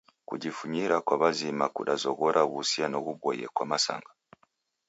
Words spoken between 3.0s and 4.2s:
ghuboie kwa masanga.